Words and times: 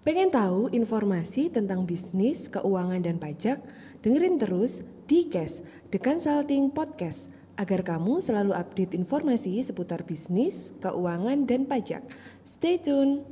Pengen 0.00 0.32
tahu 0.32 0.72
informasi 0.72 1.52
tentang 1.52 1.84
bisnis, 1.84 2.48
keuangan, 2.48 3.04
dan 3.04 3.20
pajak? 3.20 3.60
Dengerin 4.00 4.40
terus 4.40 4.80
di 5.04 5.28
Cash, 5.28 5.60
The 5.92 6.00
Consulting 6.00 6.72
Podcast, 6.72 7.36
agar 7.60 7.84
kamu 7.84 8.24
selalu 8.24 8.56
update 8.56 8.96
informasi 8.96 9.60
seputar 9.60 10.08
bisnis, 10.08 10.72
keuangan, 10.80 11.44
dan 11.44 11.68
pajak. 11.68 12.00
Stay 12.40 12.80
tune! 12.80 13.28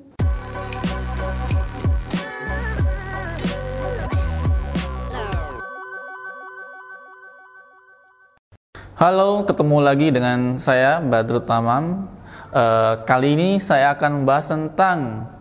Halo, 9.00 9.48
ketemu 9.48 9.76
lagi 9.80 10.12
dengan 10.12 10.60
saya 10.60 11.00
Badrut 11.00 11.48
Tamam. 11.48 12.12
Uh, 12.52 13.00
kali 13.08 13.40
ini 13.40 13.56
saya 13.56 13.96
akan 13.96 14.20
membahas 14.20 14.52
tentang 14.52 14.98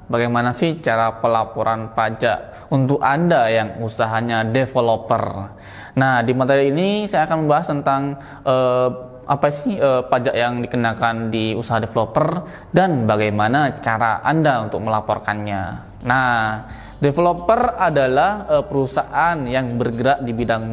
bagaimana 0.08 0.56
sih 0.56 0.80
cara 0.80 1.20
pelaporan 1.20 1.92
pajak 1.92 2.72
untuk 2.72 3.00
Anda 3.04 3.48
yang 3.52 3.70
usahanya 3.84 4.48
developer. 4.48 5.54
Nah, 6.00 6.24
di 6.24 6.34
materi 6.36 6.72
ini 6.72 7.06
saya 7.06 7.28
akan 7.28 7.38
membahas 7.46 7.68
tentang 7.72 8.02
uh, 8.48 8.90
apa 9.28 9.48
sih 9.52 9.76
uh, 9.76 10.08
pajak 10.08 10.36
yang 10.36 10.64
dikenakan 10.64 11.28
di 11.28 11.52
usaha 11.52 11.84
developer 11.84 12.48
dan 12.72 13.04
bagaimana 13.04 13.84
cara 13.84 14.24
Anda 14.24 14.64
untuk 14.64 14.88
melaporkannya. 14.88 15.64
Nah, 16.08 16.64
developer 17.04 17.76
adalah 17.76 18.48
uh, 18.48 18.64
perusahaan 18.64 19.38
yang 19.44 19.76
bergerak 19.76 20.24
di 20.24 20.32
bidang 20.32 20.66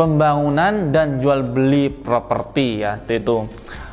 pembangunan 0.00 0.88
dan 0.88 1.20
jual 1.20 1.44
beli 1.44 1.92
properti 1.92 2.80
ya 2.80 2.96
itu. 3.04 3.44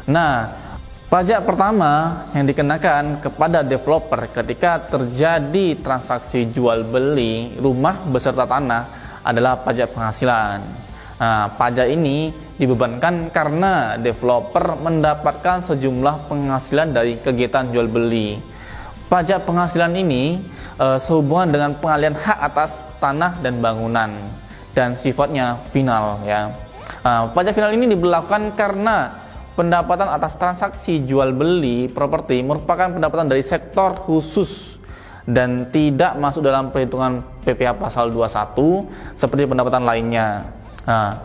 Nah, 0.08 0.66
pajak 1.08 1.48
pertama 1.48 2.24
yang 2.36 2.44
dikenakan 2.44 3.24
kepada 3.24 3.63
developer 3.63 4.27
ketika 4.27 4.91
terjadi 4.91 5.80
transaksi 5.80 6.52
jual 6.52 6.84
beli 6.84 7.55
rumah 7.64 8.04
beserta 8.12 8.44
tanah 8.44 8.84
adalah 9.24 9.60
pajak 9.64 9.96
penghasilan. 9.96 10.60
Nah, 11.18 11.49
pajak 11.58 11.88
ini 11.90 12.30
dibebankan 12.60 13.34
karena 13.34 13.98
developer 13.98 14.77
mendapatkan 14.77 15.66
sejumlah 15.66 16.30
penghasilan 16.30 16.94
dari 16.94 17.18
kegiatan 17.18 17.74
jual 17.74 17.90
beli. 17.90 18.38
Pajak 19.08 19.48
penghasilan 19.48 19.98
ini 19.98 20.44
e, 20.77 20.86
sehubungan 21.02 21.49
dengan 21.49 21.71
pengalian 21.80 22.14
hak 22.14 22.40
atas 22.54 22.86
tanah 23.02 23.40
dan 23.42 23.64
bangunan 23.64 24.12
dan 24.77 24.94
sifatnya 24.94 25.58
final 25.74 26.21
ya. 26.21 26.54
Uh, 27.04 27.27
pajak 27.36 27.55
final 27.55 27.71
ini 27.76 27.98
diberlakukan 27.98 28.55
karena 28.55 29.27
pendapatan 29.58 30.05
atas 30.13 30.38
transaksi 30.38 31.02
jual 31.02 31.34
beli 31.34 31.90
properti 31.90 32.46
merupakan 32.46 32.94
pendapatan 32.94 33.26
dari 33.26 33.41
sektor 33.41 33.98
khusus 33.98 34.77
dan 35.26 35.68
tidak 35.74 36.14
masuk 36.22 36.46
dalam 36.46 36.70
perhitungan 36.70 37.26
PPh 37.41 37.76
pasal 37.76 38.14
21 38.14 39.18
seperti 39.18 39.44
pendapatan 39.49 39.84
lainnya. 39.84 40.46
Nah, 40.88 41.20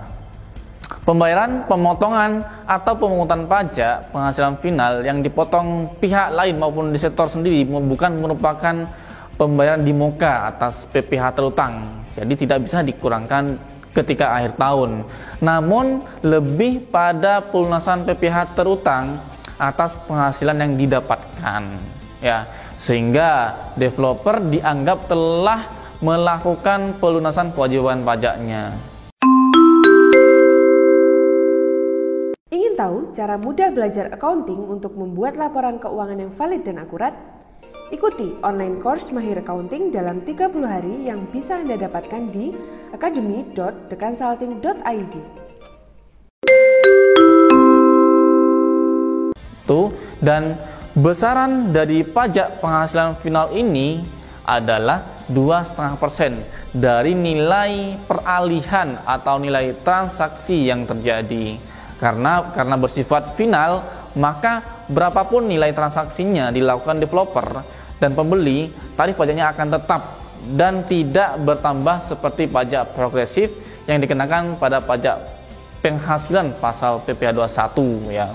pembayaran, 1.06 1.68
pemotongan 1.68 2.42
atau 2.66 2.92
pemungutan 2.98 3.46
pajak 3.46 4.10
penghasilan 4.10 4.58
final 4.58 5.04
yang 5.04 5.20
dipotong 5.20 5.92
pihak 6.00 6.34
lain 6.34 6.56
maupun 6.56 6.90
di 6.90 6.98
sektor 6.98 7.28
sendiri 7.28 7.68
bukan 7.68 8.16
merupakan 8.16 8.88
pembayaran 9.36 9.84
di 9.84 9.92
muka 9.94 10.50
atas 10.50 10.88
PPh 10.90 11.24
terutang 11.36 12.02
jadi 12.12 12.34
tidak 12.36 12.58
bisa 12.68 12.84
dikurangkan 12.84 13.71
ketika 13.92 14.32
akhir 14.32 14.56
tahun. 14.56 15.04
Namun 15.38 16.04
lebih 16.24 16.88
pada 16.88 17.44
pelunasan 17.44 18.08
PPh 18.08 18.56
terutang 18.56 19.20
atas 19.60 19.94
penghasilan 20.08 20.58
yang 20.58 20.74
didapatkan. 20.74 21.62
Ya, 22.22 22.46
sehingga 22.78 23.54
developer 23.78 24.38
dianggap 24.42 25.10
telah 25.10 25.70
melakukan 26.02 26.98
pelunasan 26.98 27.54
kewajiban 27.54 28.02
pajaknya. 28.02 28.74
Ingin 32.52 32.76
tahu 32.76 33.16
cara 33.16 33.40
mudah 33.40 33.72
belajar 33.72 34.12
accounting 34.12 34.60
untuk 34.68 34.92
membuat 34.98 35.40
laporan 35.40 35.80
keuangan 35.80 36.18
yang 36.20 36.32
valid 36.34 36.62
dan 36.66 36.84
akurat? 36.84 37.31
Ikuti 37.92 38.40
online 38.40 38.80
course 38.80 39.12
Mahir 39.12 39.44
Accounting 39.44 39.92
dalam 39.92 40.24
30 40.24 40.48
hari 40.64 41.12
yang 41.12 41.28
bisa 41.28 41.60
Anda 41.60 41.76
dapatkan 41.76 42.32
di 42.32 42.48
academy.theconsulting.id. 42.88 45.14
Tuh, 49.68 49.92
dan 50.24 50.56
besaran 50.96 51.68
dari 51.68 52.00
pajak 52.00 52.64
penghasilan 52.64 53.12
final 53.20 53.52
ini 53.52 54.00
adalah 54.48 55.28
2,5% 55.28 56.72
dari 56.72 57.12
nilai 57.12 58.00
peralihan 58.08 59.04
atau 59.04 59.36
nilai 59.36 59.76
transaksi 59.84 60.64
yang 60.64 60.88
terjadi. 60.88 61.60
Karena 62.00 62.56
karena 62.56 62.80
bersifat 62.80 63.36
final, 63.36 63.84
maka 64.16 64.80
berapapun 64.88 65.44
nilai 65.44 65.76
transaksinya 65.76 66.48
dilakukan 66.48 66.96
developer 66.96 67.81
dan 68.02 68.18
pembeli, 68.18 68.74
tarif 68.98 69.14
pajaknya 69.14 69.54
akan 69.54 69.78
tetap 69.78 70.02
dan 70.58 70.82
tidak 70.90 71.38
bertambah 71.46 72.02
seperti 72.02 72.50
pajak 72.50 72.98
progresif 72.98 73.54
yang 73.86 74.02
dikenakan 74.02 74.58
pada 74.58 74.82
pajak 74.82 75.22
penghasilan 75.78 76.58
pasal 76.58 76.98
PPh 77.06 77.30
21 77.38 78.10
ya. 78.10 78.34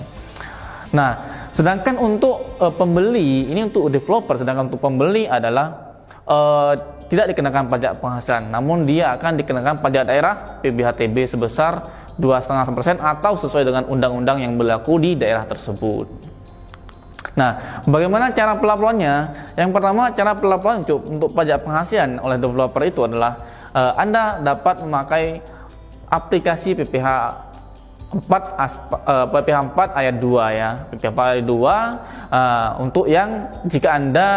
Nah, 0.88 1.20
sedangkan 1.52 2.00
untuk 2.00 2.56
uh, 2.56 2.72
pembeli 2.72 3.52
ini 3.52 3.68
untuk 3.68 3.92
developer 3.92 4.40
sedangkan 4.40 4.72
untuk 4.72 4.80
pembeli 4.80 5.28
adalah 5.28 6.00
uh, 6.24 6.72
tidak 7.08 7.32
dikenakan 7.32 7.72
pajak 7.72 7.92
penghasilan, 8.00 8.52
namun 8.52 8.84
dia 8.88 9.12
akan 9.16 9.40
dikenakan 9.40 9.80
pajak 9.80 10.08
daerah 10.08 10.60
PBHTB 10.60 11.24
sebesar 11.24 11.88
2,5% 12.20 13.00
atau 13.00 13.32
sesuai 13.32 13.64
dengan 13.64 13.84
undang-undang 13.88 14.44
yang 14.44 14.56
berlaku 14.56 15.00
di 15.00 15.16
daerah 15.16 15.48
tersebut. 15.48 16.37
Nah, 17.38 17.82
bagaimana 17.86 18.34
cara 18.34 18.58
pelaporannya? 18.58 19.14
Yang 19.54 19.70
pertama, 19.70 20.10
cara 20.10 20.34
pelaporan 20.34 20.82
untuk, 20.82 21.30
pajak 21.30 21.62
penghasilan 21.62 22.18
oleh 22.18 22.34
developer 22.34 22.82
itu 22.82 23.06
adalah 23.06 23.38
uh, 23.70 23.94
Anda 23.94 24.42
dapat 24.42 24.82
memakai 24.82 25.38
aplikasi 26.10 26.74
PPH 26.74 27.06
4 28.08 28.24
uh, 28.24 29.26
PPH 29.30 29.58
4 29.76 30.00
ayat 30.00 30.16
2 30.18 30.58
ya. 30.58 30.70
PPH 30.90 31.10
4 31.14 31.32
ayat 31.38 31.44
2 31.44 31.52
uh, 31.54 31.68
eh, 31.68 32.68
untuk 32.82 33.04
yang 33.06 33.52
jika 33.68 33.94
Anda 33.94 34.28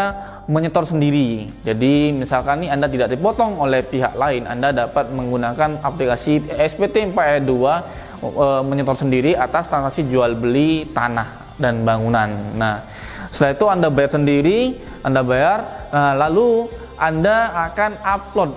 menyetor 0.46 0.84
sendiri. 0.84 1.50
Jadi 1.64 2.12
misalkan 2.12 2.68
nih 2.68 2.70
Anda 2.76 2.92
tidak 2.92 3.16
dipotong 3.16 3.58
oleh 3.58 3.82
pihak 3.82 4.14
lain, 4.14 4.46
Anda 4.46 4.76
dapat 4.76 5.10
menggunakan 5.16 5.82
aplikasi 5.82 6.52
SPT 6.52 7.16
4 7.16 7.16
ayat 7.16 7.44
2 7.48 7.56
uh, 7.56 8.62
menyetor 8.62 9.00
sendiri 9.00 9.40
atas 9.40 9.72
transaksi 9.72 10.04
jual 10.04 10.36
beli 10.36 10.92
tanah 10.92 11.41
dan 11.62 11.86
bangunan. 11.86 12.30
Nah, 12.58 12.82
setelah 13.30 13.54
itu 13.54 13.66
Anda 13.70 13.88
bayar 13.94 14.12
sendiri, 14.12 14.60
Anda 15.06 15.22
bayar, 15.22 15.60
nah, 15.94 16.14
lalu 16.28 16.68
Anda 16.98 17.70
akan 17.72 17.92
upload 18.02 18.52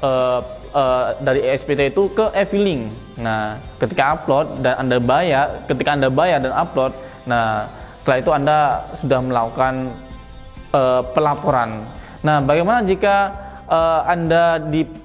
uh, 0.00 0.40
uh, 0.74 1.04
dari 1.22 1.44
SPT 1.54 1.94
itu 1.94 2.10
ke 2.14 2.30
e-filing. 2.34 2.90
Nah, 3.18 3.58
ketika 3.78 4.18
upload 4.18 4.62
dan 4.62 4.86
Anda 4.86 4.98
bayar, 4.98 5.66
ketika 5.70 5.94
Anda 5.94 6.08
bayar 6.10 6.42
dan 6.42 6.54
upload, 6.54 6.92
nah 7.28 7.70
setelah 8.02 8.18
itu 8.20 8.30
Anda 8.34 8.58
sudah 8.98 9.20
melakukan 9.22 9.74
uh, 10.74 11.02
pelaporan. 11.14 11.86
Nah, 12.24 12.40
bagaimana 12.42 12.82
jika 12.82 13.32
uh, 13.68 14.02
Anda 14.08 14.58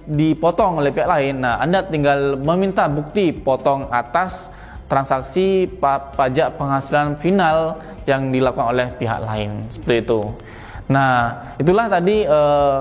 dipotong 0.08 0.82
oleh 0.82 0.90
pihak 0.90 1.08
lain? 1.08 1.44
Nah, 1.44 1.62
Anda 1.62 1.86
tinggal 1.86 2.40
meminta 2.40 2.90
bukti 2.90 3.32
potong 3.32 3.88
atas 3.94 4.50
transaksi 4.90 5.70
pajak 6.18 6.58
penghasilan 6.58 7.16
final 7.22 7.78
yang 8.10 8.34
dilakukan 8.34 8.74
oleh 8.74 8.88
pihak 8.98 9.22
lain 9.22 9.70
seperti 9.70 10.10
itu. 10.10 10.22
Nah, 10.90 11.38
itulah 11.62 11.86
tadi 11.86 12.26
eh, 12.26 12.80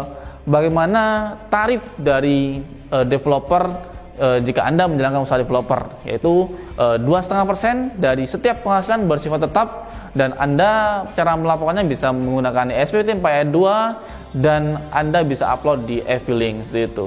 bagaimana 0.48 1.36
tarif 1.52 1.84
dari 2.00 2.64
eh, 2.64 3.04
developer 3.04 3.68
eh, 4.16 4.38
jika 4.40 4.64
anda 4.64 4.88
menjalankan 4.88 5.28
usaha 5.28 5.36
developer, 5.36 5.92
yaitu 6.08 6.48
eh, 6.80 6.96
dua 6.96 7.20
setengah 7.20 7.44
persen 7.44 7.92
dari 8.00 8.24
setiap 8.24 8.64
penghasilan 8.64 9.04
bersifat 9.04 9.44
tetap 9.44 9.92
dan 10.16 10.32
anda 10.40 11.04
cara 11.12 11.36
melaporkannya 11.36 11.84
bisa 11.84 12.08
menggunakan 12.10 12.72
SPT 12.72 13.20
4 13.20 13.52
2 13.52 14.40
dan 14.40 14.80
anda 14.88 15.20
bisa 15.20 15.44
upload 15.52 15.84
di 15.84 16.00
e-filing 16.08 16.64
seperti 16.64 16.88
itu. 16.88 17.06